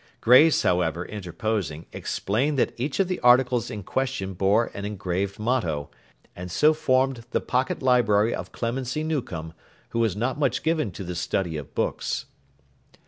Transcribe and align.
Grace, 0.19 0.63
however, 0.63 1.05
interposing, 1.05 1.85
explained 1.93 2.57
that 2.57 2.73
each 2.75 2.99
of 2.99 3.07
the 3.07 3.19
articles 3.19 3.69
in 3.69 3.83
question 3.83 4.33
bore 4.33 4.71
an 4.73 4.83
engraved 4.83 5.37
motto, 5.37 5.91
and 6.35 6.49
so 6.49 6.73
formed 6.73 7.23
the 7.29 7.39
pocket 7.39 7.83
library 7.83 8.33
of 8.33 8.51
Clemency 8.51 9.03
Newcome, 9.03 9.53
who 9.89 9.99
was 9.99 10.15
not 10.15 10.39
much 10.39 10.63
given 10.63 10.89
to 10.89 11.03
the 11.03 11.13
study 11.13 11.55
of 11.55 11.75
books. 11.75 12.25